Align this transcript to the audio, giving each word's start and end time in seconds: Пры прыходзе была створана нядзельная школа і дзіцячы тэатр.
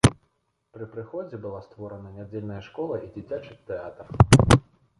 Пры 0.77 0.87
прыходзе 0.93 1.39
была 1.43 1.59
створана 1.67 2.09
нядзельная 2.17 2.59
школа 2.71 2.95
і 3.07 3.13
дзіцячы 3.15 3.57
тэатр. 3.71 4.05